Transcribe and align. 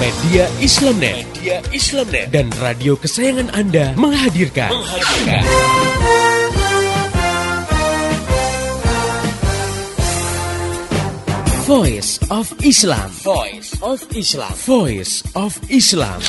Media 0.00 0.48
Islamnet, 0.64 1.28
Media 1.28 1.60
Islamnet 1.76 2.32
dan 2.32 2.48
radio 2.56 2.96
kesayangan 2.96 3.52
Anda 3.52 3.92
menghadirkan. 4.00 4.72
menghadirkan. 4.72 5.44
Voice 11.68 12.16
of 12.32 12.48
Islam. 12.64 13.12
Voice 13.20 13.76
of 13.84 14.00
Islam. 14.16 14.56
Voice 14.64 15.20
of 15.36 15.52
Islam. 15.68 16.24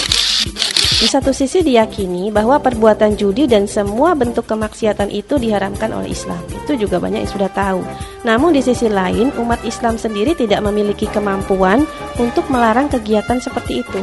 Di 1.02 1.10
satu 1.10 1.34
sisi 1.34 1.66
diyakini 1.66 2.30
bahwa 2.30 2.62
perbuatan 2.62 3.18
judi 3.18 3.50
dan 3.50 3.66
semua 3.66 4.14
bentuk 4.14 4.46
kemaksiatan 4.46 5.10
itu 5.10 5.42
diharamkan 5.42 5.90
oleh 5.98 6.14
Islam. 6.14 6.38
Itu 6.54 6.78
juga 6.78 7.02
banyak 7.02 7.26
yang 7.26 7.34
sudah 7.34 7.50
tahu. 7.50 7.82
Namun 8.22 8.54
di 8.54 8.62
sisi 8.62 8.86
lain, 8.86 9.34
umat 9.42 9.66
Islam 9.66 9.98
sendiri 9.98 10.38
tidak 10.38 10.62
memiliki 10.62 11.10
kemampuan 11.10 11.90
untuk 12.22 12.46
melarang 12.54 12.86
kegiatan 12.86 13.42
seperti 13.42 13.82
itu. 13.82 13.98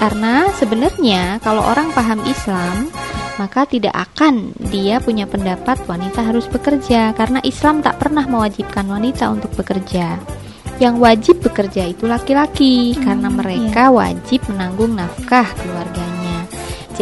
Karena 0.00 0.48
sebenarnya 0.56 1.36
kalau 1.44 1.68
orang 1.68 1.92
paham 1.92 2.24
Islam, 2.24 2.88
maka 3.36 3.68
tidak 3.68 3.92
akan 3.92 4.56
dia 4.72 5.04
punya 5.04 5.28
pendapat 5.28 5.84
wanita 5.84 6.24
harus 6.24 6.48
bekerja 6.48 7.12
karena 7.12 7.44
Islam 7.44 7.84
tak 7.84 8.00
pernah 8.00 8.24
mewajibkan 8.24 8.88
wanita 8.88 9.28
untuk 9.28 9.52
bekerja 9.52 10.16
yang 10.80 10.98
wajib 10.98 11.38
bekerja 11.38 11.94
itu 11.94 12.10
laki-laki 12.10 12.96
hmm, 12.96 13.06
karena 13.06 13.28
mereka 13.30 13.86
iya. 13.86 13.94
wajib 13.94 14.40
menanggung 14.50 14.98
nafkah 14.98 15.46
keluarganya. 15.54 16.21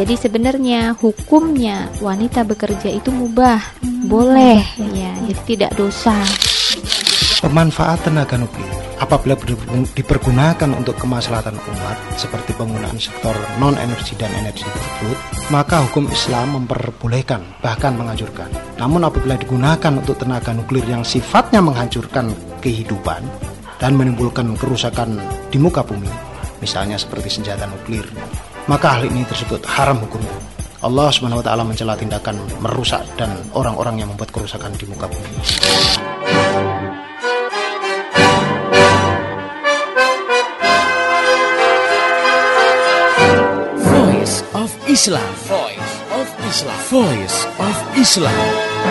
Jadi 0.01 0.17
sebenarnya 0.17 0.97
hukumnya 0.97 1.93
wanita 2.01 2.41
bekerja 2.49 2.89
itu 2.89 3.13
mubah, 3.13 3.61
hmm, 3.85 4.09
boleh 4.09 4.57
ya, 4.81 4.89
ya, 4.97 5.13
jadi 5.29 5.41
tidak 5.45 5.71
dosa. 5.77 6.17
Pemanfaat 7.45 8.09
tenaga 8.09 8.41
nuklir 8.41 8.65
apabila 8.97 9.37
dipergunakan 9.93 10.73
untuk 10.73 10.97
kemaslahatan 10.97 11.52
umat 11.52 12.16
seperti 12.16 12.57
penggunaan 12.57 12.97
sektor 12.97 13.37
non 13.61 13.77
energi 13.77 14.16
dan 14.16 14.33
energi 14.41 14.65
tersebut, 14.65 15.16
maka 15.52 15.85
hukum 15.85 16.09
Islam 16.09 16.65
memperbolehkan 16.65 17.61
bahkan 17.61 17.93
menganjurkan. 17.93 18.49
Namun 18.80 19.05
apabila 19.05 19.37
digunakan 19.37 19.93
untuk 20.01 20.17
tenaga 20.17 20.57
nuklir 20.57 20.89
yang 20.89 21.05
sifatnya 21.05 21.61
menghancurkan 21.61 22.33
kehidupan, 22.65 23.21
dan 23.77 24.01
menimbulkan 24.01 24.49
kerusakan 24.57 25.21
di 25.52 25.61
muka 25.61 25.85
bumi, 25.85 26.09
misalnya 26.65 26.96
seperti 26.96 27.29
senjata 27.29 27.69
nuklir, 27.69 28.09
maka 28.71 28.95
hal 28.95 29.02
ini 29.02 29.26
tersebut 29.26 29.66
haram 29.66 29.99
hukumnya. 29.99 30.30
Allah 30.87 31.10
Subhanahu 31.10 31.43
wa 31.43 31.45
taala 31.45 31.66
mencela 31.66 31.99
tindakan 31.99 32.38
merusak 32.63 33.02
dan 33.18 33.35
orang-orang 33.51 33.99
yang 33.99 34.09
membuat 34.15 34.30
kerusakan 34.30 34.71
di 34.79 34.87
muka 34.87 35.10
bumi. 35.10 35.30
Voice 43.90 44.46
of 44.54 44.71
Islam. 44.87 45.30
Voice 45.51 45.93
of 46.15 46.29
Islam. 46.46 46.79
Voice 46.87 47.38
of 47.59 47.77
Islam. 47.99 48.90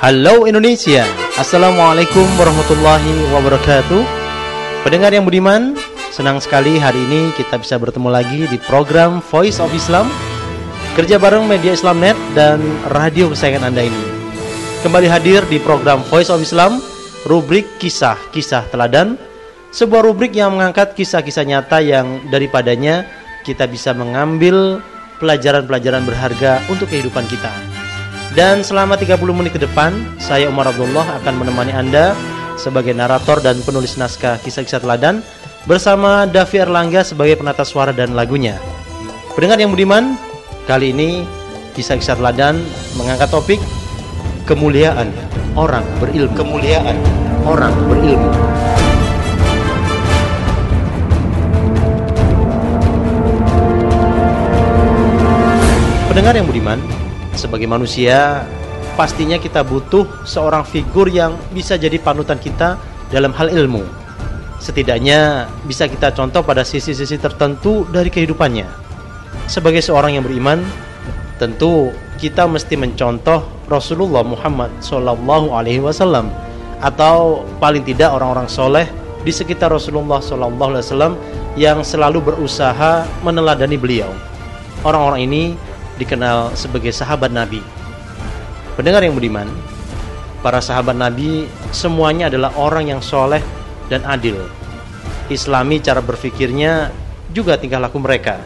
Halo 0.00 0.48
Indonesia. 0.48 1.04
Assalamualaikum 1.36 2.24
warahmatullahi 2.40 3.20
wabarakatuh. 3.36 4.00
Pendengar 4.80 5.12
yang 5.12 5.28
budiman 5.28 5.76
Senang 6.08 6.40
sekali 6.40 6.80
hari 6.80 7.04
ini 7.04 7.28
kita 7.36 7.60
bisa 7.60 7.76
bertemu 7.76 8.08
lagi 8.08 8.48
di 8.48 8.56
program 8.64 9.20
Voice 9.20 9.60
of 9.60 9.68
Islam. 9.76 10.08
Kerja 10.96 11.20
bareng 11.20 11.44
Media 11.44 11.76
Islamnet 11.76 12.16
dan 12.32 12.64
radio 12.88 13.28
kesayangan 13.28 13.68
Anda 13.68 13.92
ini. 13.92 14.04
Kembali 14.80 15.04
hadir 15.04 15.44
di 15.52 15.60
program 15.60 16.00
Voice 16.08 16.32
of 16.32 16.40
Islam 16.40 16.80
Rubrik 17.28 17.68
Kisah-Kisah 17.76 18.72
Teladan. 18.72 19.20
Sebuah 19.68 20.00
rubrik 20.00 20.32
yang 20.32 20.56
mengangkat 20.56 20.96
kisah-kisah 20.96 21.44
nyata 21.44 21.78
yang 21.84 22.24
daripadanya 22.32 23.04
Kita 23.44 23.68
bisa 23.68 23.92
mengambil 23.92 24.80
pelajaran-pelajaran 25.20 26.08
berharga 26.08 26.64
untuk 26.72 26.88
kehidupan 26.88 27.28
kita 27.28 27.79
dan 28.38 28.62
selama 28.62 28.94
30 28.94 29.18
menit 29.34 29.58
ke 29.58 29.60
depan, 29.62 29.90
saya 30.22 30.46
Umar 30.46 30.70
Abdullah 30.70 31.02
akan 31.18 31.34
menemani 31.42 31.74
Anda 31.74 32.14
sebagai 32.54 32.94
narator 32.94 33.42
dan 33.42 33.58
penulis 33.66 33.98
naskah 33.98 34.38
kisah-kisah 34.38 34.78
teladan 34.78 35.18
bersama 35.66 36.30
Davi 36.30 36.62
Erlangga 36.62 37.02
sebagai 37.02 37.42
penata 37.42 37.66
suara 37.66 37.90
dan 37.90 38.14
lagunya. 38.14 38.54
Pendengar 39.34 39.58
yang 39.58 39.74
budiman, 39.74 40.14
kali 40.70 40.94
ini 40.94 41.26
kisah-kisah 41.74 42.22
teladan 42.22 42.62
mengangkat 42.94 43.34
topik 43.34 43.58
kemuliaan 44.46 45.10
orang 45.58 45.82
berilmu. 45.98 46.30
Kemuliaan 46.38 46.96
orang 47.42 47.74
berilmu. 47.90 48.30
Pendengar 56.10 56.34
yang 56.38 56.46
budiman, 56.46 56.78
sebagai 57.34 57.66
manusia 57.70 58.46
pastinya 58.98 59.40
kita 59.40 59.64
butuh 59.64 60.26
seorang 60.26 60.66
figur 60.66 61.08
yang 61.08 61.36
bisa 61.54 61.78
jadi 61.80 61.96
panutan 61.96 62.36
kita 62.36 62.76
dalam 63.08 63.32
hal 63.32 63.50
ilmu. 63.50 63.82
Setidaknya 64.60 65.48
bisa 65.64 65.88
kita 65.88 66.12
contoh 66.12 66.44
pada 66.44 66.66
sisi-sisi 66.66 67.16
tertentu 67.16 67.88
dari 67.88 68.12
kehidupannya. 68.12 68.68
Sebagai 69.48 69.80
seorang 69.80 70.20
yang 70.20 70.24
beriman, 70.26 70.60
tentu 71.40 71.90
kita 72.20 72.44
mesti 72.44 72.76
mencontoh 72.76 73.40
Rasulullah 73.72 74.20
Muhammad 74.20 74.68
Wasallam 74.84 76.28
atau 76.84 77.48
paling 77.56 77.80
tidak 77.88 78.12
orang-orang 78.12 78.44
soleh 78.52 78.84
di 79.24 79.32
sekitar 79.32 79.72
Rasulullah 79.72 80.20
Wasallam 80.20 81.16
yang 81.56 81.80
selalu 81.80 82.20
berusaha 82.20 83.08
meneladani 83.24 83.80
beliau. 83.80 84.12
Orang-orang 84.84 85.24
ini 85.24 85.42
dikenal 86.00 86.56
sebagai 86.56 86.90
sahabat 86.90 87.28
Nabi. 87.28 87.60
Pendengar 88.80 89.04
yang 89.04 89.12
budiman, 89.12 89.44
para 90.40 90.64
sahabat 90.64 90.96
Nabi 90.96 91.44
semuanya 91.68 92.32
adalah 92.32 92.56
orang 92.56 92.88
yang 92.88 93.04
soleh 93.04 93.44
dan 93.92 94.00
adil. 94.08 94.40
Islami 95.28 95.84
cara 95.84 96.00
berfikirnya 96.00 96.88
juga 97.30 97.60
tingkah 97.60 97.78
laku 97.78 98.00
mereka. 98.00 98.40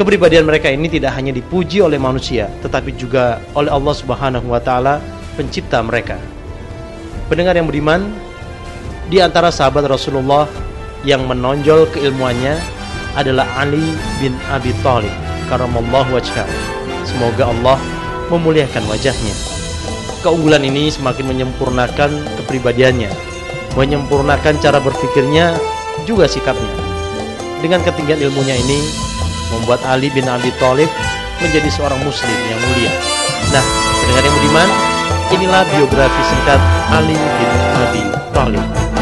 Kepribadian 0.00 0.46
mereka 0.46 0.72
ini 0.72 0.88
tidak 0.88 1.12
hanya 1.18 1.34
dipuji 1.34 1.84
oleh 1.84 2.00
manusia, 2.00 2.48
tetapi 2.64 2.96
juga 2.96 3.42
oleh 3.52 3.68
Allah 3.68 3.94
Subhanahu 3.94 4.46
wa 4.48 4.62
taala, 4.62 5.02
pencipta 5.36 5.84
mereka. 5.84 6.16
Pendengar 7.28 7.58
yang 7.58 7.68
budiman, 7.68 8.08
di 9.12 9.20
antara 9.20 9.52
sahabat 9.52 9.84
Rasulullah 9.90 10.48
yang 11.02 11.26
menonjol 11.26 11.90
keilmuannya 11.92 12.56
adalah 13.18 13.46
Ali 13.58 13.94
bin 14.22 14.32
Abi 14.54 14.70
Thalib 14.86 15.37
karamallahu 15.48 16.14
wajhah. 16.14 16.46
Semoga 17.08 17.48
Allah 17.48 17.80
memuliakan 18.28 18.84
wajahnya. 18.86 19.34
Keunggulan 20.20 20.62
ini 20.62 20.92
semakin 20.92 21.24
menyempurnakan 21.30 22.10
kepribadiannya, 22.42 23.08
menyempurnakan 23.74 24.60
cara 24.60 24.78
berpikirnya, 24.82 25.56
juga 26.04 26.28
sikapnya. 26.28 26.74
Dengan 27.64 27.82
ketinggian 27.82 28.22
ilmunya 28.28 28.54
ini, 28.54 28.78
membuat 29.54 29.82
Ali 29.88 30.12
bin 30.12 30.28
Abi 30.28 30.52
Thalib 30.60 30.90
menjadi 31.38 31.70
seorang 31.70 32.02
muslim 32.02 32.38
yang 32.50 32.60
mulia. 32.70 32.92
Nah, 33.54 33.64
pendengar 34.04 34.22
yang 34.26 34.34
budiman, 34.36 34.68
inilah 35.32 35.62
biografi 35.70 36.22
singkat 36.26 36.60
Ali 36.92 37.16
bin 37.16 37.50
Abi 37.78 38.02
Thalib. 38.34 38.97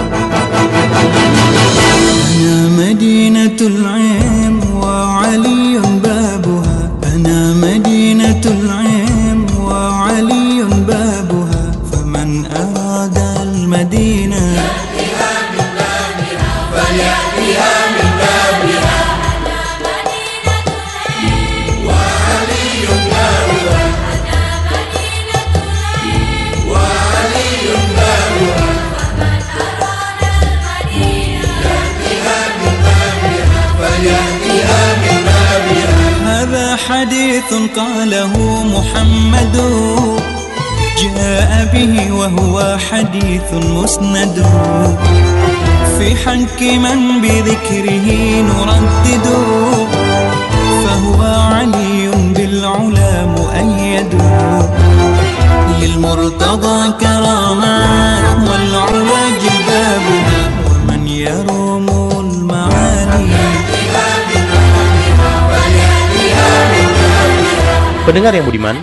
Pendengar 68.07 68.31
yang 68.39 68.47
budiman, 68.47 68.79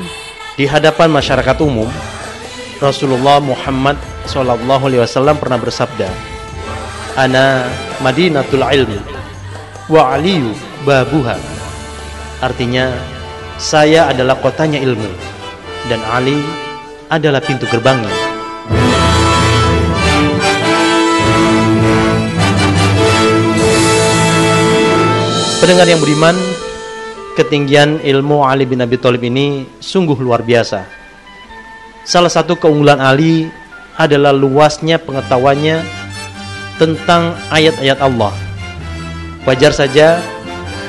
di 0.59 0.67
hadapan 0.67 1.07
masyarakat 1.07 1.55
umum, 1.63 1.87
Rasulullah 2.83 3.39
Muhammad 3.39 3.95
Shallallahu 4.27 4.83
Alaihi 4.91 4.99
Wasallam 4.99 5.39
pernah 5.39 5.55
bersabda, 5.55 6.11
"Ana 7.15 7.63
Madinatul 8.03 8.67
Ilmi, 8.67 8.99
wa 9.87 10.11
Aliyu 10.11 10.51
babuha." 10.83 11.39
Artinya, 12.43 12.91
saya 13.55 14.11
adalah 14.11 14.35
kotanya 14.43 14.83
ilmu 14.83 15.07
dan 15.87 16.03
Ali 16.03 16.43
adalah 17.07 17.39
pintu 17.39 17.63
gerbangnya. 17.71 18.11
Pendengar 25.63 25.87
yang 25.87 26.03
budiman, 26.03 26.35
ketinggian 27.33 27.97
ilmu 28.01 28.45
Ali 28.45 28.69
bin 28.69 28.81
Abi 28.81 28.97
Thalib 29.01 29.25
ini 29.25 29.65
sungguh 29.81 30.17
luar 30.21 30.45
biasa. 30.45 30.85
Salah 32.05 32.29
satu 32.29 32.53
keunggulan 32.59 33.01
Ali 33.01 33.49
adalah 33.97 34.33
luasnya 34.33 35.01
pengetahuannya 35.01 35.81
tentang 36.77 37.37
ayat-ayat 37.53 37.99
Allah. 38.01 38.33
Wajar 39.45 39.73
saja 39.75 40.21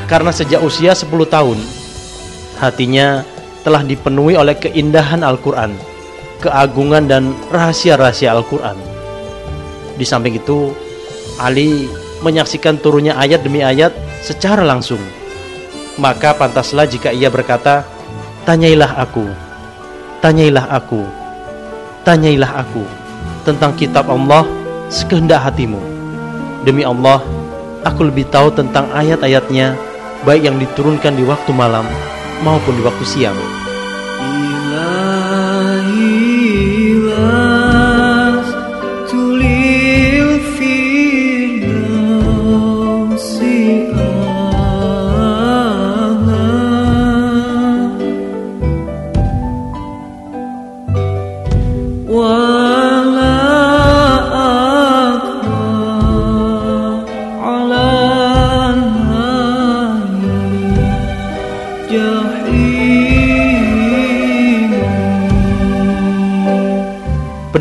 karena 0.07 0.31
sejak 0.31 0.61
usia 0.61 0.93
10 0.93 1.11
tahun 1.27 1.59
hatinya 2.61 3.25
telah 3.65 3.81
dipenuhi 3.81 4.37
oleh 4.37 4.55
keindahan 4.61 5.25
Al-Qur'an, 5.25 5.73
keagungan 6.45 7.09
dan 7.09 7.33
rahasia-rahasia 7.49 8.37
Al-Qur'an. 8.37 8.77
Di 9.97 10.05
samping 10.05 10.37
itu, 10.37 10.71
Ali 11.41 11.89
menyaksikan 12.21 12.79
turunnya 12.79 13.17
ayat 13.17 13.43
demi 13.43 13.65
ayat 13.65 13.91
secara 14.21 14.63
langsung. 14.63 15.01
Maka 15.95 16.35
pantaslah 16.35 16.91
jika 16.91 17.15
ia 17.15 17.31
berkata, 17.31 17.87
"Tanyailah 18.43 18.99
aku, 18.99 19.31
tanyailah 20.19 20.67
aku, 20.75 21.07
tanyailah 22.03 22.51
aku 22.67 22.83
tentang 23.47 23.73
kitab 23.79 24.11
Allah 24.11 24.43
sekehendak 24.91 25.39
hatimu." 25.47 25.79
Demi 26.67 26.83
Allah, 26.83 27.23
aku 27.87 28.11
lebih 28.11 28.27
tahu 28.33 28.51
tentang 28.51 28.91
ayat-ayatnya 28.91 29.79
baik 30.27 30.43
yang 30.49 30.57
diturunkan 30.59 31.15
di 31.15 31.23
waktu 31.23 31.53
malam 31.55 31.87
maupun 32.43 32.75
di 32.75 32.83
waktu 32.83 33.05
siang. 33.07 33.64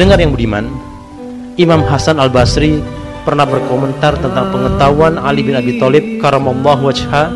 Pendengar 0.03 0.19
yang 0.19 0.35
budiman, 0.35 0.67
Imam 1.55 1.79
Hasan 1.88 2.19
Al-Basri 2.19 2.83
pernah 3.23 3.47
berkomentar 3.47 4.19
tentang 4.19 4.51
pengetahuan 4.51 5.15
Ali 5.15 5.47
bin 5.47 5.55
Abi 5.55 5.79
Thalib 5.79 6.19
karamallahu 6.19 6.91
wajha 6.91 7.31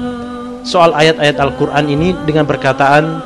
soal 0.68 0.92
ayat-ayat 0.92 1.40
Al-Qur'an 1.40 1.88
ini 1.88 2.12
dengan 2.28 2.44
perkataan 2.44 3.24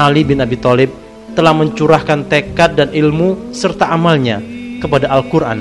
Ali 0.00 0.24
bin 0.24 0.40
Abi 0.40 0.56
Thalib 0.56 0.88
telah 1.36 1.52
mencurahkan 1.52 2.24
tekad 2.24 2.80
dan 2.80 2.88
ilmu 2.88 3.52
serta 3.52 3.92
amalnya 3.92 4.40
kepada 4.80 5.12
Al-Qur'an. 5.12 5.60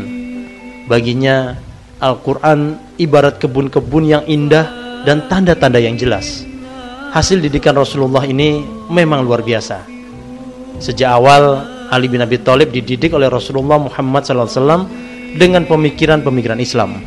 Baginya 0.88 1.60
Al-Qur'an 2.00 2.80
ibarat 3.04 3.36
kebun-kebun 3.36 4.08
yang 4.08 4.24
indah 4.32 4.72
dan 5.04 5.28
tanda-tanda 5.28 5.76
yang 5.76 6.00
jelas. 6.00 6.48
Hasil 7.12 7.44
didikan 7.44 7.76
Rasulullah 7.76 8.24
ini 8.24 8.64
memang 8.88 9.28
luar 9.28 9.44
biasa. 9.44 9.92
Sejak 10.80 11.20
awal 11.20 11.74
Ali 11.94 12.10
bin 12.10 12.26
Abi 12.26 12.42
Thalib 12.42 12.74
dididik 12.74 13.14
oleh 13.14 13.30
Rasulullah 13.30 13.78
Muhammad 13.78 14.26
SAW 14.26 14.90
dengan 15.38 15.64
pemikiran-pemikiran 15.70 16.58
Islam. 16.58 16.98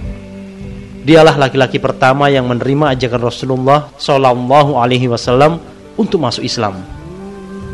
Dialah 1.07 1.39
laki-laki 1.39 1.79
pertama 1.79 2.27
yang 2.31 2.47
menerima 2.47 2.95
ajakan 2.95 3.23
Rasulullah 3.27 3.91
Shallallahu 3.99 4.79
Alaihi 4.79 5.11
Wasallam 5.11 5.59
untuk 5.99 6.23
masuk 6.23 6.43
Islam. 6.43 6.83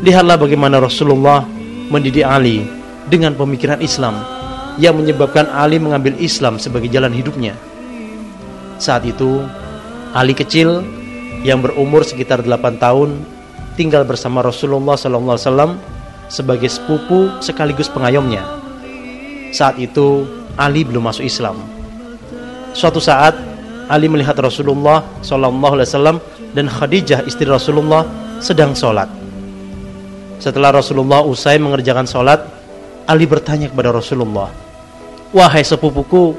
Lihatlah 0.05 0.37
bagaimana 0.37 0.77
Rasulullah 0.77 1.45
mendidik 1.89 2.25
Ali 2.25 2.65
dengan 3.09 3.33
pemikiran 3.33 3.81
Islam 3.81 4.21
yang 4.77 4.97
menyebabkan 4.97 5.49
Ali 5.49 5.77
mengambil 5.77 6.17
Islam 6.17 6.57
sebagai 6.57 6.89
jalan 6.89 7.13
hidupnya. 7.13 7.53
Saat 8.77 9.05
itu, 9.05 9.41
Ali 10.13 10.33
kecil 10.37 10.85
yang 11.41 11.61
berumur 11.61 12.05
sekitar 12.05 12.45
8 12.45 12.77
tahun 12.77 13.21
tinggal 13.73 14.05
bersama 14.05 14.45
Rasulullah 14.45 14.93
SAW 14.93 15.77
sebagai 16.31 16.67
sepupu 16.71 17.29
sekaligus 17.43 17.91
pengayomnya. 17.91 18.43
Saat 19.53 19.77
itu 19.77 20.25
Ali 20.57 20.85
belum 20.85 21.09
masuk 21.09 21.25
Islam. 21.25 21.57
Suatu 22.73 22.97
saat 22.97 23.37
Ali 23.91 24.07
melihat 24.07 24.37
Rasulullah 24.39 25.03
SAW 25.21 26.21
dan 26.53 26.65
Khadijah 26.69 27.25
istri 27.27 27.45
Rasulullah 27.45 28.07
sedang 28.39 28.73
sholat. 28.73 29.09
Setelah 30.39 30.75
Rasulullah 30.75 31.23
usai 31.23 31.59
mengerjakan 31.59 32.07
sholat, 32.07 32.43
Ali 33.03 33.27
bertanya 33.27 33.67
kepada 33.67 33.91
Rasulullah, 33.91 34.47
Wahai 35.35 35.65
sepupuku, 35.65 36.37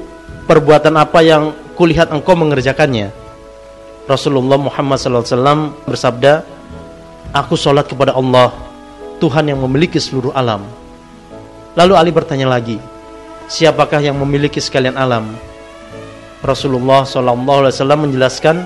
perbuatan 0.49 0.95
apa 0.97 1.21
yang 1.21 1.53
kulihat 1.77 2.09
engkau 2.09 2.33
mengerjakannya? 2.33 3.13
Rasulullah 4.09 4.57
Muhammad 4.57 4.97
SAW 4.97 5.75
bersabda, 5.85 6.41
Aku 7.35 7.59
sholat 7.59 7.85
kepada 7.85 8.15
Allah, 8.15 8.53
Tuhan 9.19 9.47
yang 9.47 9.59
memiliki 9.63 9.95
seluruh 9.95 10.35
alam. 10.35 10.67
Lalu 11.75 11.93
Ali 11.95 12.11
bertanya 12.11 12.47
lagi, 12.51 12.79
siapakah 13.47 13.99
yang 14.03 14.15
memiliki 14.19 14.59
sekalian 14.59 14.95
alam? 14.95 15.35
Rasulullah 16.43 17.03
SAW 17.07 17.71
menjelaskan, 18.07 18.63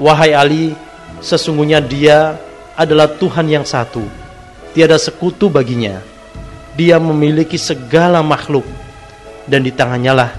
wahai 0.00 0.32
Ali, 0.36 0.64
sesungguhnya 1.20 1.82
Dia 1.84 2.38
adalah 2.76 3.08
Tuhan 3.08 3.48
yang 3.48 3.64
satu, 3.66 4.04
tiada 4.72 4.96
sekutu 4.96 5.52
baginya. 5.52 6.00
Dia 6.78 6.96
memiliki 6.96 7.58
segala 7.60 8.24
makhluk, 8.24 8.64
dan 9.44 9.66
di 9.66 9.72
tangannya 9.74 10.12
lah 10.14 10.30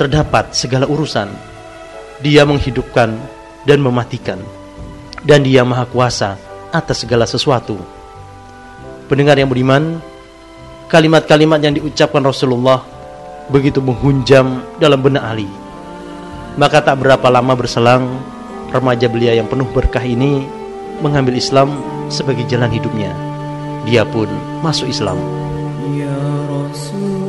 terdapat 0.00 0.56
segala 0.56 0.88
urusan. 0.88 1.28
Dia 2.24 2.48
menghidupkan 2.48 3.16
dan 3.68 3.78
mematikan, 3.84 4.40
dan 5.24 5.44
Dia 5.44 5.60
maha 5.66 5.84
kuasa 5.84 6.40
atas 6.72 7.04
segala 7.04 7.28
sesuatu 7.28 7.99
pendengar 9.10 9.34
yang 9.34 9.50
beriman, 9.50 9.98
kalimat-kalimat 10.86 11.58
yang 11.58 11.74
diucapkan 11.74 12.22
Rasulullah 12.22 12.86
begitu 13.50 13.82
menghunjam 13.82 14.62
dalam 14.78 15.02
benak 15.02 15.26
Ali. 15.26 15.50
Maka 16.54 16.78
tak 16.78 17.02
berapa 17.02 17.26
lama 17.26 17.58
berselang, 17.58 18.06
remaja 18.70 19.10
belia 19.10 19.34
yang 19.34 19.50
penuh 19.50 19.66
berkah 19.74 20.06
ini 20.06 20.46
mengambil 21.02 21.34
Islam 21.34 21.82
sebagai 22.06 22.46
jalan 22.46 22.70
hidupnya. 22.70 23.10
Dia 23.82 24.06
pun 24.06 24.30
masuk 24.62 24.86
Islam. 24.86 25.18
Ya 25.90 26.14
Rasul 26.46 27.19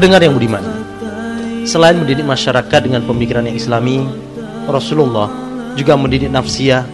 Pendengar 0.00 0.24
yang 0.24 0.32
budiman, 0.32 0.64
selain 1.68 1.92
mendidik 1.92 2.24
masyarakat 2.24 2.80
dengan 2.80 3.04
pemikiran 3.04 3.44
yang 3.44 3.52
islami, 3.52 4.00
Rasulullah 4.64 5.28
juga 5.76 5.92
mendidik 5.92 6.32
nafsiyah 6.32 6.88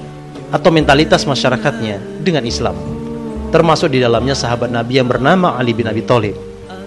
atau 0.51 0.75
mentalitas 0.75 1.23
masyarakatnya 1.23 2.03
dengan 2.27 2.43
Islam. 2.43 2.75
Termasuk 3.55 3.95
di 3.95 4.03
dalamnya 4.03 4.35
sahabat 4.35 4.75
Nabi 4.75 4.99
yang 4.99 5.07
bernama 5.07 5.55
Ali 5.55 5.71
bin 5.71 5.87
Abi 5.87 6.03
Thalib. 6.03 6.35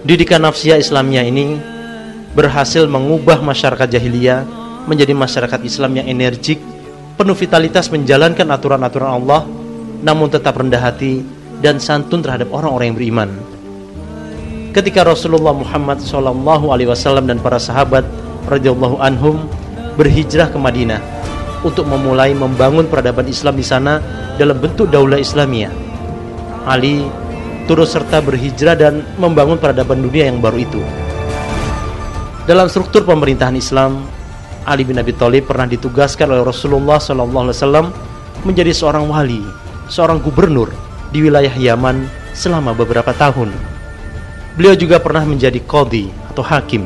Didikan 0.04 0.44
nafsiyah 0.44 0.76
Islamnya 0.76 1.24
ini 1.24 1.56
berhasil 2.36 2.84
mengubah 2.84 3.40
masyarakat 3.40 3.88
jahiliyah 3.88 4.44
menjadi 4.84 5.16
masyarakat 5.16 5.60
Islam 5.64 6.04
yang 6.04 6.04
energik, 6.04 6.60
penuh 7.16 7.32
vitalitas 7.32 7.88
menjalankan 7.88 8.44
aturan-aturan 8.44 9.24
Allah, 9.24 9.48
namun 10.04 10.28
tetap 10.28 10.52
rendah 10.60 10.84
hati 10.84 11.24
dan 11.64 11.80
santun 11.80 12.20
terhadap 12.20 12.52
orang-orang 12.52 12.92
yang 12.92 12.98
beriman. 13.00 13.59
Ketika 14.70 15.02
Rasulullah 15.02 15.50
Muhammad 15.50 15.98
SAW 15.98 17.26
dan 17.26 17.42
para 17.42 17.58
sahabat 17.58 18.06
radhiyallahu 18.46 19.02
anhum 19.02 19.50
berhijrah 19.98 20.46
ke 20.46 20.58
Madinah 20.62 21.02
untuk 21.66 21.90
memulai 21.90 22.30
membangun 22.38 22.86
peradaban 22.86 23.26
Islam 23.26 23.58
di 23.58 23.66
sana 23.66 23.98
dalam 24.38 24.62
bentuk 24.62 24.86
daulah 24.86 25.18
Islamiyah. 25.18 25.74
Ali 26.70 27.02
turut 27.66 27.90
serta 27.90 28.22
berhijrah 28.22 28.78
dan 28.78 29.02
membangun 29.18 29.58
peradaban 29.58 30.06
dunia 30.06 30.30
yang 30.30 30.38
baru 30.38 30.62
itu. 30.62 30.78
Dalam 32.46 32.70
struktur 32.70 33.02
pemerintahan 33.02 33.58
Islam, 33.58 34.06
Ali 34.70 34.86
bin 34.86 35.02
Abi 35.02 35.10
Thalib 35.18 35.50
pernah 35.50 35.66
ditugaskan 35.66 36.30
oleh 36.30 36.46
Rasulullah 36.46 37.02
SAW 37.02 37.90
menjadi 38.46 38.70
seorang 38.70 39.10
wali, 39.10 39.42
seorang 39.90 40.22
gubernur 40.22 40.70
di 41.10 41.26
wilayah 41.26 41.50
Yaman 41.50 42.06
selama 42.38 42.70
beberapa 42.70 43.10
tahun. 43.10 43.79
Beliau 44.58 44.74
juga 44.74 44.98
pernah 44.98 45.22
menjadi 45.22 45.62
qadhi 45.62 46.10
atau 46.30 46.42
hakim. 46.42 46.82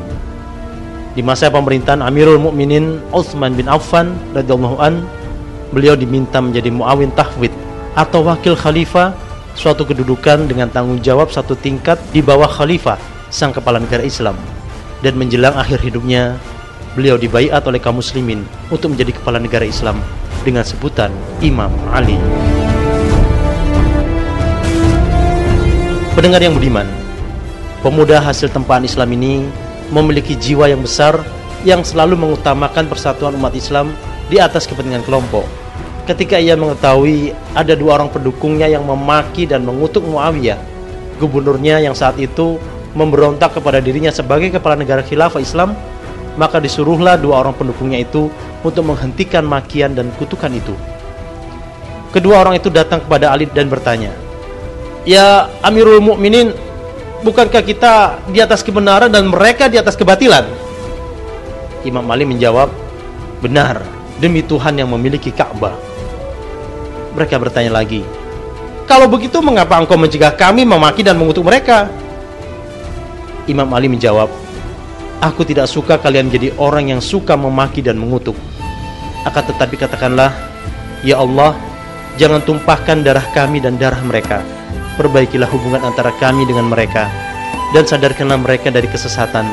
Di 1.15 1.23
masa 1.23 1.47
pemerintahan 1.47 2.03
Amirul 2.03 2.37
Mukminin 2.37 2.99
Utsman 3.09 3.55
bin 3.55 3.71
Affan 3.71 4.13
radhiyallahu 4.35 4.77
an, 4.83 5.01
beliau 5.71 5.95
diminta 5.95 6.43
menjadi 6.43 6.69
muawin 6.69 7.09
tahwid 7.15 7.49
atau 7.95 8.21
wakil 8.27 8.53
khalifah, 8.53 9.15
suatu 9.55 9.87
kedudukan 9.87 10.45
dengan 10.45 10.67
tanggung 10.67 10.99
jawab 10.99 11.31
satu 11.31 11.55
tingkat 11.55 11.95
di 12.11 12.19
bawah 12.19 12.51
khalifah, 12.51 12.99
sang 13.31 13.55
kepala 13.55 13.79
negara 13.79 14.03
Islam 14.03 14.35
dan 15.01 15.15
menjelang 15.15 15.55
akhir 15.55 15.85
hidupnya 15.85 16.35
beliau 16.95 17.19
dibaiat 17.19 17.61
oleh 17.67 17.77
kaum 17.77 17.99
muslimin 17.99 18.47
untuk 18.71 18.95
menjadi 18.95 19.11
kepala 19.19 19.37
negara 19.37 19.67
Islam 19.67 19.99
dengan 20.47 20.63
sebutan 20.63 21.11
Imam 21.43 21.71
Ali. 21.91 22.15
Pendengar 26.15 26.39
yang 26.39 26.55
budiman, 26.55 26.87
pemuda 27.85 28.17
hasil 28.17 28.49
tempaan 28.49 28.81
Islam 28.81 29.13
ini 29.13 29.45
memiliki 29.93 30.33
jiwa 30.33 30.65
yang 30.65 30.81
besar 30.81 31.21
yang 31.61 31.85
selalu 31.85 32.17
mengutamakan 32.17 32.89
persatuan 32.89 33.37
umat 33.37 33.53
Islam 33.53 33.93
di 34.25 34.41
atas 34.41 34.65
kepentingan 34.65 35.05
kelompok. 35.05 35.45
Ketika 36.09 36.41
ia 36.41 36.57
mengetahui 36.57 37.37
ada 37.53 37.77
dua 37.77 38.01
orang 38.01 38.09
pendukungnya 38.09 38.65
yang 38.65 38.81
memaki 38.89 39.45
dan 39.45 39.61
mengutuk 39.61 40.01
Muawiyah, 40.01 40.57
gubernurnya 41.21 41.77
yang 41.85 41.93
saat 41.93 42.17
itu 42.17 42.57
memberontak 42.97 43.53
kepada 43.53 43.77
dirinya 43.77 44.09
sebagai 44.09 44.49
kepala 44.49 44.81
negara 44.81 45.05
khilafah 45.05 45.41
Islam, 45.41 45.77
maka 46.41 46.57
disuruhlah 46.57 47.21
dua 47.21 47.45
orang 47.45 47.53
pendukungnya 47.53 48.01
itu 48.01 48.33
untuk 48.65 48.81
menghentikan 48.81 49.45
makian 49.45 49.93
dan 49.93 50.09
kutukan 50.17 50.49
itu. 50.49 50.73
Kedua 52.09 52.41
orang 52.41 52.57
itu 52.57 52.73
datang 52.73 53.05
kepada 53.05 53.29
Ali 53.29 53.45
dan 53.49 53.69
bertanya, 53.69 54.09
"Ya 55.05 55.49
Amirul 55.65 56.01
Mukminin, 56.01 56.53
bukankah 57.21 57.63
kita 57.63 58.19
di 58.33 58.41
atas 58.41 58.65
kebenaran 58.65 59.07
dan 59.07 59.29
mereka 59.29 59.69
di 59.69 59.77
atas 59.77 59.93
kebatilan?" 59.93 60.43
Imam 61.85 62.03
Ali 62.09 62.25
menjawab, 62.25 62.73
"Benar, 63.45 63.85
demi 64.17 64.41
Tuhan 64.41 64.75
yang 64.75 64.89
memiliki 64.89 65.29
Ka'bah." 65.29 65.77
Mereka 67.13 67.37
bertanya 67.37 67.71
lagi, 67.77 68.01
"Kalau 68.89 69.05
begitu 69.07 69.39
mengapa 69.39 69.77
engkau 69.77 69.95
mencegah 69.95 70.33
kami 70.33 70.65
memaki 70.65 71.05
dan 71.05 71.15
mengutuk 71.15 71.45
mereka?" 71.45 71.87
Imam 73.45 73.69
Ali 73.71 73.85
menjawab, 73.85 74.45
Aku 75.23 75.47
tidak 75.47 75.71
suka 75.71 75.95
kalian 75.95 76.27
jadi 76.27 76.51
orang 76.59 76.91
yang 76.91 77.01
suka 77.01 77.39
memaki 77.39 77.79
dan 77.79 77.95
mengutuk. 77.95 78.35
Akan 79.23 79.41
tetapi 79.47 79.79
katakanlah, 79.79 80.29
Ya 81.01 81.17
Allah, 81.17 81.55
jangan 82.19 82.43
tumpahkan 82.43 83.01
darah 83.01 83.25
kami 83.31 83.63
dan 83.63 83.79
darah 83.79 84.01
mereka. 84.03 84.43
Perbaikilah 84.95 85.51
hubungan 85.51 85.83
antara 85.83 86.15
kami 86.17 86.47
dengan 86.47 86.71
mereka. 86.71 87.11
Dan 87.75 87.83
sadarkanlah 87.83 88.39
mereka 88.39 88.71
dari 88.71 88.87
kesesatan. 88.87 89.43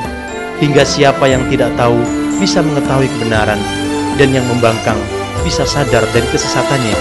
Hingga 0.62 0.86
siapa 0.86 1.26
yang 1.26 1.42
tidak 1.50 1.74
tahu 1.74 1.98
bisa 2.38 2.62
mengetahui 2.62 3.10
kebenaran. 3.18 3.58
Dan 4.14 4.30
yang 4.30 4.46
membangkang 4.46 4.98
bisa 5.42 5.66
sadar 5.66 6.06
dari 6.14 6.26
kesesatannya. 6.30 6.98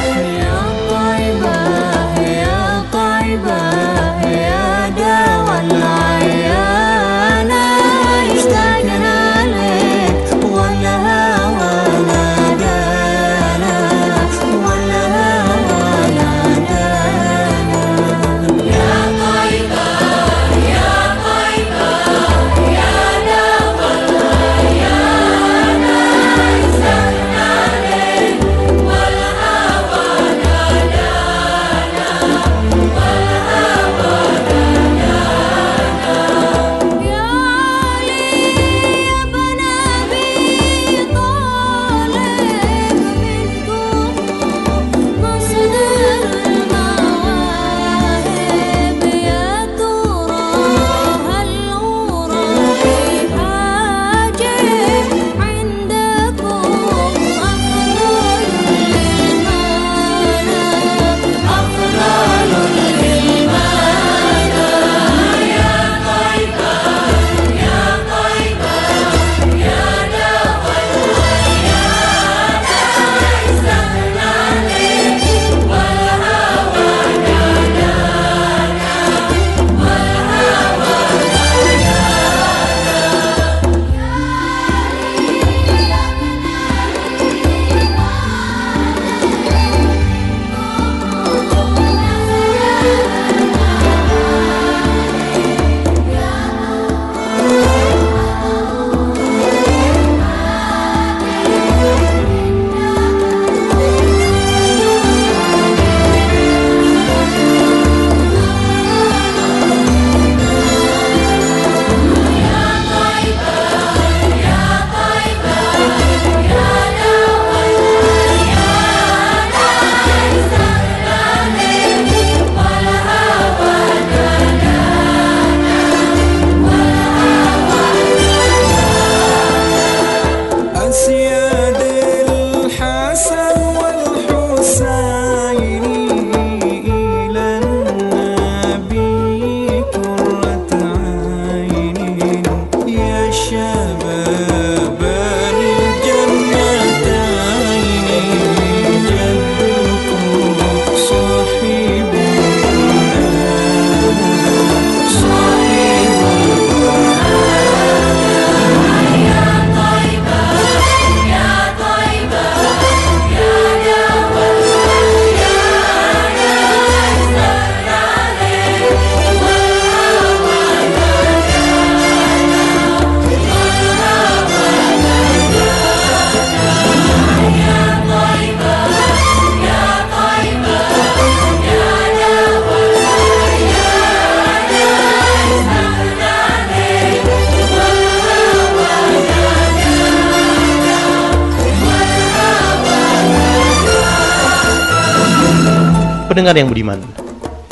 Pendengar 196.31 196.55
yang 196.55 196.71
budiman, 196.71 196.95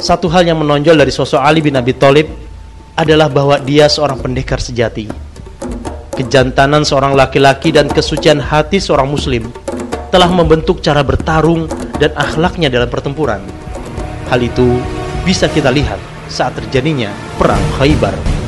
satu 0.04 0.28
hal 0.28 0.44
yang 0.44 0.60
menonjol 0.60 1.00
dari 1.00 1.16
sosok 1.16 1.40
Ali 1.40 1.64
bin 1.64 1.80
Abi 1.80 1.96
Thalib 1.96 2.28
adalah 2.92 3.32
bahwa 3.32 3.56
dia 3.56 3.88
seorang 3.88 4.20
pendekar 4.20 4.60
sejati. 4.60 5.08
Kejantanan 6.12 6.84
seorang 6.84 7.16
laki-laki 7.16 7.72
dan 7.72 7.88
kesucian 7.88 8.44
hati 8.44 8.84
seorang 8.84 9.08
muslim 9.08 9.48
telah 10.12 10.28
membentuk 10.28 10.84
cara 10.84 11.08
bertarung 11.08 11.72
dan 12.04 12.12
akhlaknya 12.20 12.68
dalam 12.68 12.92
pertempuran. 12.92 13.40
Hal 14.28 14.44
itu 14.44 14.84
bisa 15.24 15.48
kita 15.48 15.72
lihat 15.72 16.28
saat 16.28 16.52
terjadinya 16.60 17.16
perang 17.40 17.64
Khaybar. 17.80 18.39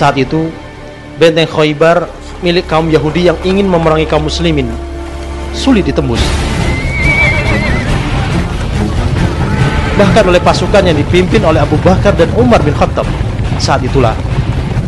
Saat 0.00 0.16
itu, 0.16 0.48
benteng 1.20 1.44
Khaybar 1.44 2.08
milik 2.40 2.64
kaum 2.72 2.88
Yahudi 2.88 3.28
yang 3.28 3.36
ingin 3.44 3.68
memerangi 3.68 4.08
kaum 4.08 4.24
muslimin 4.24 4.64
sulit 5.52 5.84
ditembus. 5.84 6.24
Bahkan 10.00 10.24
oleh 10.24 10.40
pasukan 10.40 10.88
yang 10.88 10.96
dipimpin 10.96 11.44
oleh 11.44 11.60
Abu 11.60 11.76
Bakar 11.84 12.16
dan 12.16 12.32
Umar 12.40 12.64
bin 12.64 12.72
Khattab. 12.72 13.04
Saat 13.60 13.84
itulah 13.84 14.16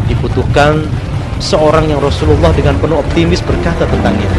dibutuhkan 0.08 0.80
seorang 1.44 1.92
yang 1.92 2.00
Rasulullah 2.00 2.48
dengan 2.56 2.80
penuh 2.80 2.96
optimis 2.96 3.44
berkata 3.44 3.84
tentangnya. 3.84 4.32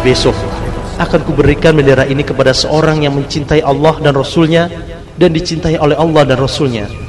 Besok 0.00 0.32
akan 0.96 1.20
kuberikan 1.28 1.76
bendera 1.76 2.08
ini 2.08 2.24
kepada 2.24 2.56
seorang 2.56 3.04
yang 3.04 3.12
mencintai 3.20 3.60
Allah 3.60 4.00
dan 4.00 4.16
Rasulnya 4.16 4.72
dan 5.20 5.36
dicintai 5.36 5.76
oleh 5.76 6.00
Allah 6.00 6.24
dan 6.24 6.40
Rasulnya 6.40 7.05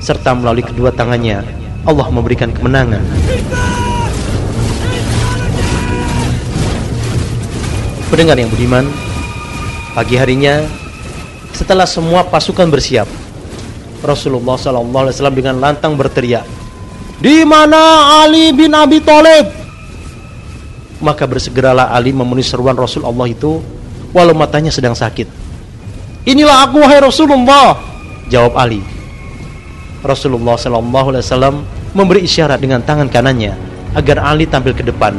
serta 0.00 0.32
melalui 0.32 0.64
kedua 0.64 0.90
tangannya 0.90 1.44
Allah 1.84 2.08
memberikan 2.12 2.52
kemenangan. 2.52 3.00
Pendengar 8.10 8.36
yang 8.42 8.50
budiman, 8.50 8.84
pagi 9.94 10.18
harinya 10.18 10.66
setelah 11.54 11.86
semua 11.86 12.26
pasukan 12.26 12.66
bersiap, 12.66 13.06
Rasulullah 14.02 14.58
SAW 14.58 15.30
dengan 15.30 15.62
lantang 15.62 15.94
berteriak, 15.94 16.42
"Di 17.22 17.46
mana 17.46 18.18
Ali 18.26 18.50
bin 18.50 18.74
Abi 18.74 18.98
Thalib?" 18.98 19.46
Maka 21.00 21.24
bersegeralah 21.24 21.94
Ali 21.94 22.10
memenuhi 22.12 22.44
seruan 22.44 22.76
Rasul 22.76 23.06
Allah 23.06 23.30
itu, 23.30 23.62
walau 24.12 24.34
matanya 24.36 24.74
sedang 24.74 24.92
sakit. 24.92 25.30
Inilah 26.28 26.68
aku 26.68 26.82
wahai 26.82 27.00
Rasulullah, 27.00 27.78
jawab 28.28 28.58
Ali. 28.58 28.99
Rasulullah 30.00 30.56
SAW 30.56 31.60
memberi 31.92 32.24
isyarat 32.24 32.56
dengan 32.56 32.80
tangan 32.80 33.08
kanannya 33.12 33.52
agar 33.92 34.22
Ali 34.24 34.48
tampil 34.48 34.72
ke 34.72 34.84
depan. 34.84 35.16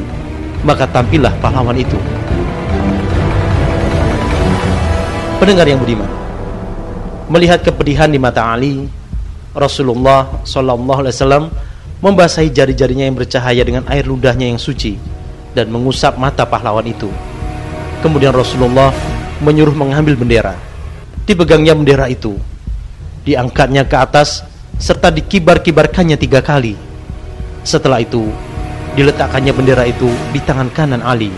Maka 0.62 0.86
tampillah 0.86 1.34
pahlawan 1.42 1.74
itu. 1.74 1.98
Pendengar 5.42 5.66
yang 5.66 5.82
budiman, 5.82 6.06
melihat 7.26 7.66
kepedihan 7.66 8.06
di 8.06 8.22
mata 8.22 8.46
Ali, 8.46 8.86
Rasulullah 9.58 10.30
SAW 10.46 11.50
membasahi 11.98 12.54
jari-jarinya 12.54 13.10
yang 13.10 13.18
bercahaya 13.18 13.66
dengan 13.66 13.90
air 13.90 14.06
ludahnya 14.06 14.54
yang 14.54 14.62
suci 14.62 15.02
dan 15.58 15.74
mengusap 15.74 16.22
mata 16.22 16.46
pahlawan 16.46 16.86
itu. 16.86 17.10
Kemudian 18.06 18.38
Rasulullah 18.38 18.94
menyuruh 19.42 19.74
mengambil 19.74 20.14
bendera. 20.14 20.54
Dipegangnya 21.26 21.74
bendera 21.74 22.06
itu, 22.06 22.38
diangkatnya 23.26 23.86
ke 23.90 23.98
atas 23.98 24.46
serta 24.82 25.14
dikibar-kibarkannya 25.14 26.18
tiga 26.18 26.42
kali. 26.42 26.74
Setelah 27.62 28.02
itu, 28.02 28.34
diletakkannya 28.98 29.54
bendera 29.54 29.86
itu 29.86 30.10
di 30.34 30.42
tangan 30.42 30.74
kanan 30.74 31.06
Ali, 31.06 31.30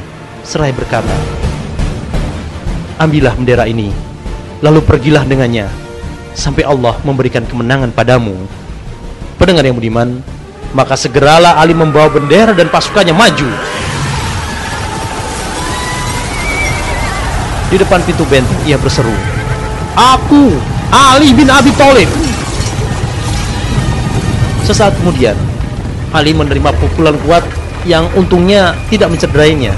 seraya 0.48 0.72
berkata, 0.72 1.12
Ambillah 3.04 3.36
bendera 3.36 3.68
ini, 3.68 3.92
lalu 4.64 4.80
pergilah 4.80 5.28
dengannya, 5.28 5.68
sampai 6.32 6.64
Allah 6.64 6.96
memberikan 7.04 7.44
kemenangan 7.44 7.92
padamu. 7.92 8.32
Pendengar 9.36 9.68
yang 9.68 9.76
budiman, 9.76 10.24
maka 10.72 10.96
segeralah 10.96 11.60
Ali 11.60 11.76
membawa 11.76 12.08
bendera 12.08 12.56
dan 12.56 12.72
pasukannya 12.72 13.12
maju. 13.12 13.50
Di 17.68 17.76
depan 17.76 18.00
pintu 18.08 18.24
benteng 18.24 18.56
ia 18.64 18.80
berseru, 18.80 19.12
Aku, 20.00 20.48
Ali 20.96 21.36
bin 21.36 21.52
Abi 21.52 21.74
Thalib, 21.76 22.08
Sesaat 24.64 24.96
kemudian, 24.96 25.36
Ali 26.16 26.32
menerima 26.32 26.72
pukulan 26.80 27.20
kuat 27.28 27.44
yang 27.84 28.08
untungnya 28.16 28.72
tidak 28.88 29.12
mencederainya, 29.12 29.76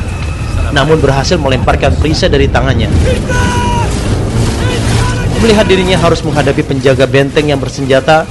namun 0.78 1.02
berhasil 1.02 1.42
melemparkan 1.42 1.90
perisai 1.98 2.30
dari 2.30 2.46
tangannya. 2.46 2.86
Melihat 5.42 5.66
dirinya 5.66 5.98
harus 5.98 6.22
menghadapi 6.22 6.62
penjaga 6.62 7.10
benteng 7.10 7.50
yang 7.50 7.58
bersenjata, 7.58 8.30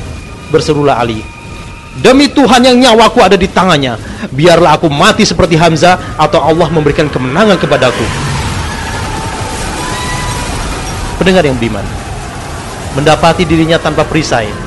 berserulah 0.54 0.98
Ali. 1.02 1.26
Demi 1.98 2.26
Tuhan 2.30 2.62
yang 2.62 2.78
nyawaku 2.78 3.22
ada 3.22 3.38
di 3.38 3.46
tangannya, 3.46 3.98
biarlah 4.30 4.78
aku 4.78 4.90
mati 4.90 5.22
seperti 5.22 5.54
Hamzah 5.58 6.18
atau 6.18 6.42
Allah 6.42 6.70
memberikan 6.70 7.06
kemenangan 7.10 7.54
kepadaku. 7.58 8.06
Pendengar 11.18 11.46
yang 11.46 11.58
beriman, 11.58 11.86
mendapati 12.98 13.46
dirinya 13.46 13.78
tanpa 13.78 14.02
perisai, 14.02 14.63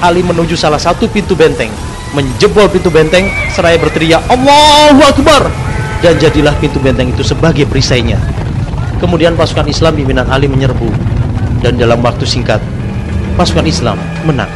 Ali 0.00 0.24
menuju 0.24 0.56
salah 0.56 0.80
satu 0.80 1.04
pintu 1.12 1.36
benteng, 1.36 1.68
menjebol 2.16 2.66
pintu 2.72 2.88
benteng 2.88 3.28
seraya 3.52 3.76
berteriak 3.76 4.24
Allahu 4.32 5.00
Akbar 5.04 5.42
dan 6.00 6.16
jadilah 6.16 6.56
pintu 6.56 6.80
benteng 6.80 7.12
itu 7.12 7.20
sebagai 7.20 7.68
perisainya. 7.68 8.16
Kemudian 9.00 9.36
pasukan 9.36 9.68
Islam 9.68 9.96
pimpinan 9.96 10.28
Ali 10.28 10.48
menyerbu 10.48 10.88
dan 11.60 11.76
dalam 11.76 12.00
waktu 12.00 12.24
singkat 12.24 12.60
pasukan 13.36 13.64
Islam 13.68 13.96
menang. 14.24 14.48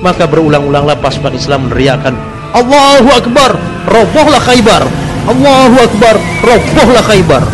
Maka 0.00 0.24
berulang-ulanglah 0.28 0.96
pasukan 1.00 1.32
Islam 1.36 1.68
meneriakkan 1.68 2.16
Allahu 2.56 3.08
Akbar, 3.12 3.52
robohlah 3.88 4.40
Khaybar. 4.40 4.82
Allahu 5.28 5.76
Akbar, 5.84 6.16
robohlah 6.40 7.04
Khaybar. 7.04 7.44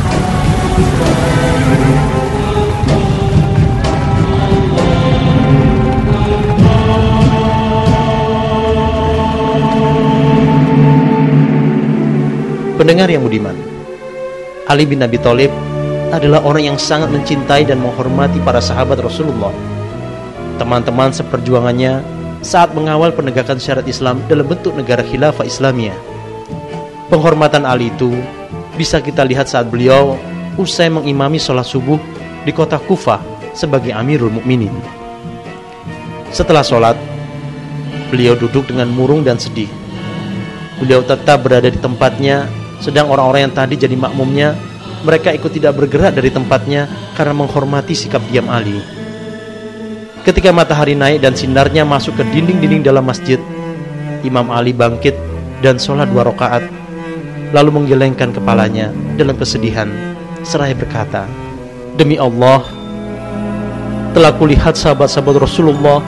Pendengar 12.84 13.08
yang 13.08 13.24
budiman, 13.24 13.56
Ali 14.68 14.84
bin 14.84 15.00
Abi 15.00 15.16
Thalib 15.16 15.48
adalah 16.12 16.44
orang 16.44 16.68
yang 16.68 16.76
sangat 16.76 17.08
mencintai 17.08 17.64
dan 17.64 17.80
menghormati 17.80 18.36
para 18.44 18.60
sahabat 18.60 19.00
Rasulullah. 19.00 19.56
Teman-teman 20.60 21.08
seperjuangannya 21.08 22.04
saat 22.44 22.76
mengawal 22.76 23.08
penegakan 23.16 23.56
syariat 23.56 23.88
Islam 23.88 24.20
dalam 24.28 24.44
bentuk 24.44 24.76
negara 24.76 25.00
khilafah 25.00 25.48
Islamia. 25.48 25.96
Penghormatan 27.08 27.64
Ali 27.64 27.88
itu 27.88 28.12
bisa 28.76 29.00
kita 29.00 29.24
lihat 29.24 29.48
saat 29.48 29.72
beliau 29.72 30.20
usai 30.60 30.92
mengimami 30.92 31.40
sholat 31.40 31.64
subuh 31.64 31.96
di 32.44 32.52
kota 32.52 32.76
Kufah 32.76 33.24
sebagai 33.56 33.96
Amirul 33.96 34.28
Mukminin. 34.28 34.76
Setelah 36.36 36.60
sholat, 36.60 37.00
beliau 38.12 38.36
duduk 38.36 38.68
dengan 38.68 38.92
murung 38.92 39.24
dan 39.24 39.40
sedih. 39.40 39.72
Beliau 40.84 41.00
tetap 41.00 41.40
berada 41.48 41.72
di 41.72 41.80
tempatnya 41.80 42.44
sedang 42.84 43.08
orang-orang 43.08 43.48
yang 43.48 43.54
tadi 43.56 43.80
jadi 43.80 43.96
makmumnya, 43.96 44.52
mereka 45.08 45.32
ikut 45.32 45.48
tidak 45.48 45.72
bergerak 45.80 46.12
dari 46.12 46.28
tempatnya 46.28 46.84
karena 47.16 47.32
menghormati 47.32 47.96
sikap 47.96 48.20
diam 48.28 48.52
Ali. 48.52 48.76
Ketika 50.20 50.52
matahari 50.52 50.92
naik 50.92 51.24
dan 51.24 51.32
sinarnya 51.32 51.88
masuk 51.88 52.20
ke 52.20 52.24
dinding-dinding 52.28 52.84
dalam 52.84 53.08
masjid, 53.08 53.40
Imam 54.20 54.52
Ali 54.52 54.76
bangkit 54.76 55.16
dan 55.64 55.80
sholat 55.80 56.12
dua 56.12 56.28
rakaat, 56.28 56.64
lalu 57.56 57.80
menggelengkan 57.80 58.32
kepalanya 58.36 58.92
dalam 59.16 59.36
kesedihan, 59.36 59.88
seraya 60.44 60.76
berkata, 60.76 61.24
Demi 61.96 62.20
Allah, 62.20 62.64
telah 64.12 64.32
kulihat 64.36 64.76
sahabat-sahabat 64.76 65.40
Rasulullah 65.40 66.00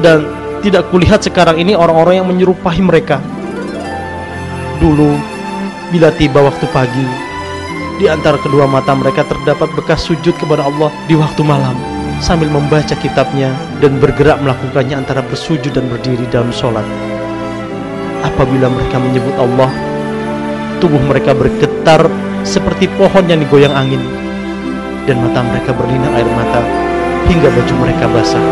dan 0.00 0.28
tidak 0.60 0.88
kulihat 0.92 1.24
sekarang 1.24 1.60
ini 1.60 1.72
orang-orang 1.72 2.20
yang 2.20 2.28
menyerupai 2.28 2.78
mereka. 2.84 3.24
Dulu 4.78 5.37
Bila 5.88 6.12
tiba 6.12 6.44
waktu 6.44 6.68
pagi, 6.68 7.06
di 7.96 8.12
antara 8.12 8.36
kedua 8.36 8.68
mata 8.68 8.92
mereka 8.92 9.24
terdapat 9.24 9.72
bekas 9.72 10.04
sujud 10.04 10.36
kepada 10.36 10.68
Allah 10.68 10.92
di 11.08 11.16
waktu 11.16 11.40
malam. 11.40 11.80
Sambil 12.20 12.52
membaca 12.52 12.92
kitabnya 12.92 13.56
dan 13.80 13.96
bergerak 13.96 14.36
melakukannya 14.44 15.00
antara 15.00 15.24
bersujud 15.24 15.72
dan 15.72 15.88
berdiri 15.88 16.28
dalam 16.28 16.52
sholat. 16.52 16.84
Apabila 18.20 18.68
mereka 18.68 19.00
menyebut 19.00 19.32
Allah, 19.40 19.72
tubuh 20.76 21.00
mereka 21.08 21.32
bergetar 21.32 22.04
seperti 22.44 22.84
pohon 23.00 23.24
yang 23.24 23.40
digoyang 23.40 23.72
angin. 23.72 24.04
Dan 25.08 25.24
mata 25.24 25.40
mereka 25.40 25.72
berlinang 25.72 26.12
air 26.20 26.28
mata 26.36 26.60
hingga 27.32 27.48
baju 27.48 27.74
mereka 27.80 28.04
basah 28.12 28.44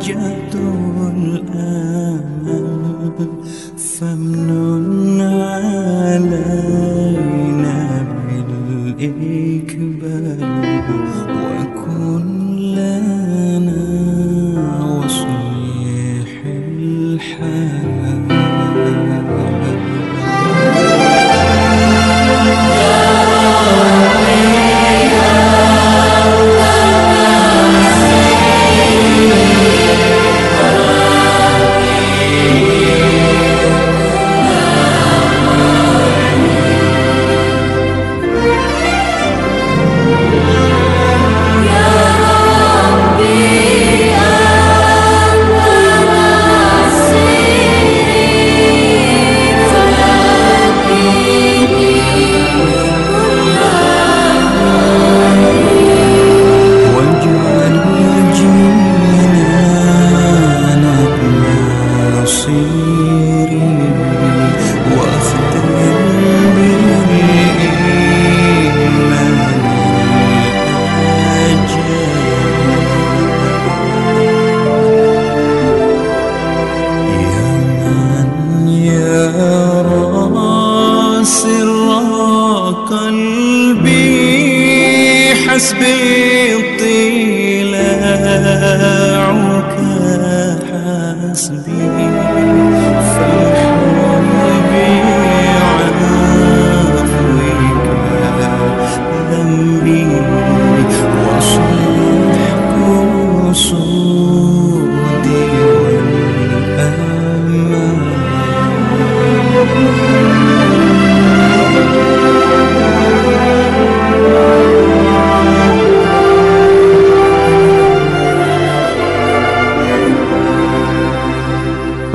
وجهت 0.00 0.54
الآن 1.14 2.20
فامنع 3.76 4.59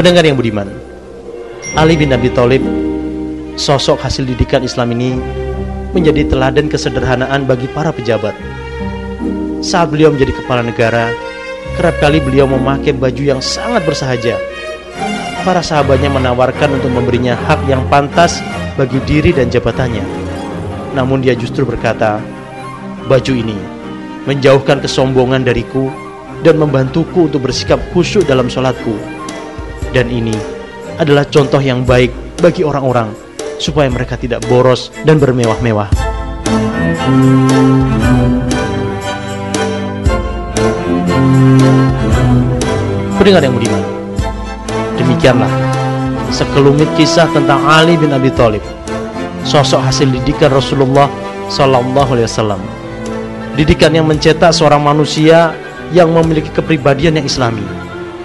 Pendengar 0.06 0.30
yang 0.30 0.38
budiman, 0.38 0.70
Ali 1.74 1.98
bin 1.98 2.14
Abi 2.14 2.30
Thalib, 2.30 2.62
sosok 3.58 3.98
hasil 4.06 4.30
didikan 4.30 4.62
Islam 4.62 4.94
ini 4.94 5.18
menjadi 5.98 6.30
teladan 6.30 6.70
kesederhanaan 6.70 7.50
bagi 7.50 7.66
para 7.74 7.90
pejabat. 7.90 8.38
Saat 9.66 9.90
beliau 9.90 10.14
menjadi 10.14 10.30
kepala 10.38 10.62
negara, 10.62 11.10
kerap 11.82 11.98
kali 11.98 12.22
beliau 12.22 12.46
memakai 12.46 12.94
baju 12.94 13.18
yang 13.18 13.42
sangat 13.42 13.82
bersahaja. 13.82 14.38
Para 15.42 15.66
sahabatnya 15.66 16.14
menawarkan 16.14 16.78
untuk 16.78 16.94
memberinya 16.94 17.34
hak 17.34 17.66
yang 17.66 17.82
pantas 17.90 18.46
bagi 18.78 19.02
diri 19.10 19.34
dan 19.34 19.50
jabatannya. 19.50 20.06
Namun 20.94 21.26
dia 21.26 21.34
justru 21.34 21.66
berkata, 21.66 22.22
baju 23.10 23.34
ini 23.34 23.58
menjauhkan 24.30 24.86
kesombongan 24.86 25.42
dariku 25.42 25.90
dan 26.46 26.62
membantuku 26.62 27.26
untuk 27.26 27.50
bersikap 27.50 27.82
khusyuk 27.90 28.22
dalam 28.30 28.46
sholatku. 28.46 29.15
Dan 29.96 30.12
ini 30.12 30.36
adalah 31.00 31.24
contoh 31.32 31.64
yang 31.64 31.88
baik 31.88 32.12
bagi 32.44 32.68
orang-orang 32.68 33.16
supaya 33.64 33.88
mereka 33.88 34.20
tidak 34.20 34.44
boros 34.52 34.92
dan 35.08 35.24
bermewah-mewah. 35.24 35.88
Pendengar 43.16 43.40
yang 43.40 43.56
budiman, 43.56 43.84
demikianlah 45.00 45.54
sekelumit 46.28 46.92
kisah 47.00 47.32
tentang 47.32 47.64
Ali 47.64 47.96
bin 47.96 48.12
Abi 48.12 48.28
Thalib, 48.36 48.68
sosok 49.48 49.80
hasil 49.80 50.12
didikan 50.12 50.52
Rasulullah 50.52 51.08
Sallallahu 51.48 52.20
Alaihi 52.20 52.28
Wasallam. 52.28 52.60
Didikan 53.56 53.96
yang 53.96 54.12
mencetak 54.12 54.52
seorang 54.52 54.84
manusia 54.84 55.56
yang 55.96 56.12
memiliki 56.12 56.52
kepribadian 56.52 57.24
yang 57.24 57.26
islami, 57.32 57.64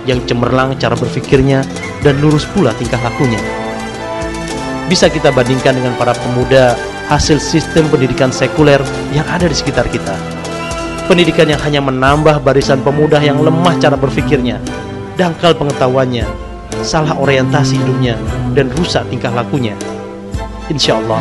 yang 0.08 0.20
cemerlang 0.24 0.76
cara 0.80 0.96
berpikirnya 0.96 1.64
dan 2.00 2.16
lurus 2.24 2.48
pula 2.48 2.72
tingkah 2.76 3.00
lakunya. 3.00 3.40
Bisa 4.88 5.06
kita 5.06 5.30
bandingkan 5.30 5.76
dengan 5.76 5.94
para 5.94 6.16
pemuda 6.18 6.74
hasil 7.06 7.38
sistem 7.38 7.86
pendidikan 7.90 8.30
sekuler 8.34 8.78
yang 9.14 9.26
ada 9.30 9.46
di 9.46 9.54
sekitar 9.54 9.86
kita. 9.90 10.14
Pendidikan 11.10 11.50
yang 11.50 11.58
hanya 11.66 11.82
menambah 11.82 12.42
barisan 12.42 12.82
pemuda 12.86 13.18
yang 13.18 13.42
lemah 13.42 13.74
cara 13.82 13.98
berpikirnya, 13.98 14.62
dangkal 15.18 15.54
pengetahuannya, 15.58 16.22
salah 16.86 17.18
orientasi 17.18 17.82
hidupnya, 17.82 18.14
dan 18.54 18.70
rusak 18.78 19.02
tingkah 19.10 19.34
lakunya. 19.34 19.74
Insya 20.70 21.02
Allah, 21.02 21.18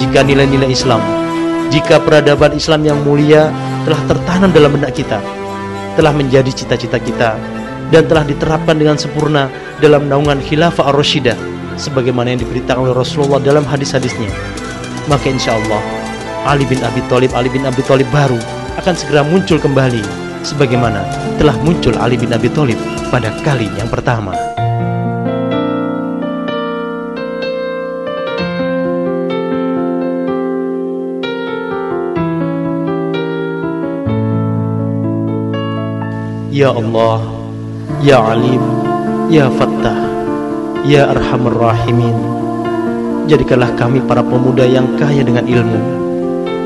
jika 0.00 0.24
nilai-nilai 0.24 0.72
Islam, 0.72 1.04
jika 1.68 2.00
peradaban 2.00 2.56
Islam 2.56 2.88
yang 2.88 2.98
mulia 3.04 3.52
telah 3.84 4.00
tertanam 4.08 4.48
dalam 4.48 4.72
benak 4.72 4.96
kita, 4.96 5.20
telah 5.92 6.12
menjadi 6.16 6.48
cita-cita 6.48 6.96
kita, 6.96 7.36
dan 7.94 8.06
telah 8.10 8.24
diterapkan 8.26 8.76
dengan 8.76 8.98
sempurna 8.98 9.46
dalam 9.78 10.10
naungan 10.10 10.42
khilafah 10.42 10.90
ar-rasyidah 10.90 11.36
sebagaimana 11.78 12.34
yang 12.34 12.40
diberitakan 12.42 12.88
oleh 12.88 12.96
Rasulullah 12.96 13.38
dalam 13.38 13.62
hadis-hadisnya. 13.62 14.32
Maka 15.06 15.30
insya 15.30 15.54
Allah 15.54 15.82
Ali 16.48 16.66
bin 16.66 16.82
Abi 16.82 17.02
Thalib 17.06 17.30
Ali 17.36 17.52
bin 17.52 17.62
Abi 17.62 17.82
Thalib 17.84 18.08
baru 18.10 18.38
akan 18.80 18.94
segera 18.96 19.22
muncul 19.22 19.60
kembali 19.62 20.02
sebagaimana 20.42 21.02
telah 21.38 21.54
muncul 21.62 21.94
Ali 21.98 22.18
bin 22.18 22.34
Abi 22.34 22.50
Thalib 22.50 22.78
pada 23.10 23.30
kali 23.46 23.70
yang 23.78 23.86
pertama. 23.86 24.34
Ya 36.56 36.72
Allah 36.72 37.45
Ya 38.06 38.22
Alim 38.22 38.62
Ya 39.26 39.50
Fattah 39.50 39.98
Ya 40.86 41.10
Arhamar 41.10 41.58
Rahimin. 41.58 42.14
Jadikanlah 43.26 43.74
kami 43.74 43.98
para 44.06 44.22
pemuda 44.22 44.62
yang 44.62 44.94
kaya 44.94 45.26
dengan 45.26 45.42
ilmu 45.42 45.82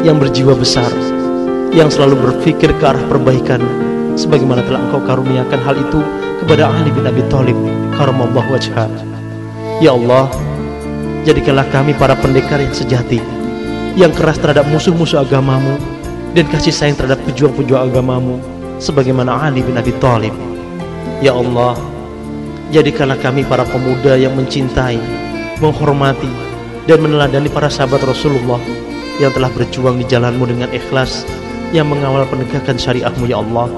Yang 0.04 0.16
berjiwa 0.20 0.52
besar 0.52 0.92
Yang 1.72 1.96
selalu 1.96 2.28
berpikir 2.28 2.76
ke 2.76 2.84
arah 2.84 3.00
perbaikan. 3.08 3.64
Sebagaimana 4.20 4.60
telah 4.68 4.84
engkau 4.84 5.00
karuniakan 5.00 5.60
hal 5.64 5.80
itu 5.80 6.04
Kepada 6.44 6.68
Ali 6.76 6.92
bin 6.92 7.08
Abi 7.08 7.24
Thalib 7.32 7.56
Karamallah 7.96 8.44
wajhah 8.44 8.92
Ya 9.80 9.96
Allah 9.96 10.28
Jadikanlah 11.24 11.64
kami 11.72 11.96
para 11.96 12.20
pendekar 12.20 12.60
yang 12.60 12.76
sejati 12.76 13.16
Yang 13.96 14.12
keras 14.20 14.36
terhadap 14.36 14.68
musuh-musuh 14.68 15.24
agamamu 15.24 15.80
Dan 16.36 16.52
kasih 16.52 16.76
sayang 16.76 17.00
terhadap 17.00 17.24
pejuang-pejuang 17.24 17.88
agamamu 17.88 18.36
Sebagaimana 18.76 19.40
Ali 19.48 19.64
bin 19.64 19.80
Abi 19.80 19.96
Thalib 19.96 20.49
Ya 21.20 21.36
Allah 21.36 21.76
Jadikanlah 22.70 23.18
kami 23.18 23.42
para 23.44 23.66
pemuda 23.66 24.14
yang 24.14 24.36
mencintai 24.38 25.00
Menghormati 25.58 26.30
Dan 26.86 27.02
meneladani 27.04 27.50
para 27.50 27.68
sahabat 27.68 28.02
Rasulullah 28.06 28.60
yang 29.20 29.36
telah 29.36 29.52
berjuang 29.52 30.00
di 30.00 30.08
jalanmu 30.08 30.48
dengan 30.48 30.72
ikhlas 30.72 31.28
yang 31.76 31.86
mengawal 31.92 32.24
penegakan 32.26 32.80
syariatmu 32.80 33.28
ya 33.28 33.44
Allah. 33.44 33.68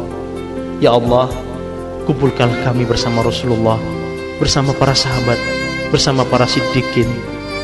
Ya 0.79 0.91
Allah, 0.95 1.29
kumpulkanlah 2.07 2.63
kami 2.63 2.87
bersama 2.87 3.27
Rasulullah, 3.27 3.77
bersama 4.39 4.71
para 4.79 4.95
sahabat, 4.95 5.37
bersama 5.91 6.23
para 6.27 6.47
siddiqin, 6.47 7.11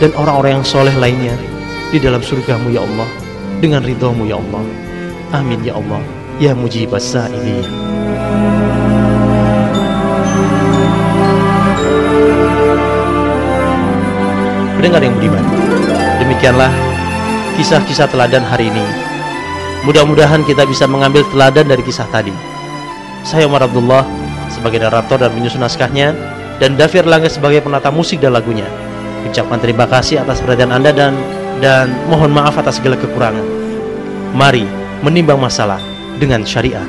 dan 0.02 0.10
orang-orang 0.18 0.60
yang 0.60 0.66
soleh 0.66 0.94
lainnya 0.98 1.34
di 1.94 2.02
dalam 2.02 2.20
surgamu 2.20 2.74
ya 2.74 2.82
Allah, 2.82 3.08
dengan 3.62 3.86
ridhomu 3.86 4.26
ya 4.26 4.36
Allah. 4.36 4.64
Amin 5.32 5.62
ya 5.62 5.78
Allah, 5.78 6.02
ya 6.42 6.52
mujibas 6.52 7.14
sa'ilin. 7.14 7.87
Pendengar 14.78 15.02
yang 15.02 15.14
budiman, 15.18 15.44
demikianlah 16.22 16.70
kisah-kisah 17.58 18.06
teladan 18.14 18.46
hari 18.46 18.70
ini. 18.70 18.86
Mudah-mudahan 19.82 20.46
kita 20.46 20.62
bisa 20.66 20.86
mengambil 20.86 21.26
teladan 21.34 21.66
dari 21.66 21.82
kisah 21.82 22.06
tadi. 22.14 22.30
Saya 23.26 23.50
Umar 23.50 23.66
Abdullah 23.66 24.06
sebagai 24.50 24.78
narator 24.78 25.18
dan 25.18 25.34
penyusun 25.34 25.62
naskahnya 25.62 26.14
dan 26.62 26.78
Davir 26.78 27.06
Langga 27.06 27.26
sebagai 27.30 27.62
penata 27.62 27.90
musik 27.90 28.22
dan 28.22 28.34
lagunya. 28.34 28.66
Ucapkan 29.26 29.58
terima 29.58 29.86
kasih 29.90 30.22
atas 30.22 30.38
perhatian 30.42 30.70
Anda 30.70 30.94
dan 30.94 31.14
dan 31.58 31.90
mohon 32.06 32.30
maaf 32.30 32.54
atas 32.58 32.78
segala 32.78 32.94
kekurangan. 32.98 33.42
Mari 34.34 34.66
menimbang 35.02 35.42
masalah 35.42 35.82
dengan 36.22 36.46
syariah. 36.46 36.86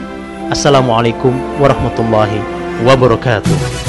Assalamualaikum 0.49 1.33
warahmatullahi 1.57 2.41
wabarakatuh. 2.85 3.88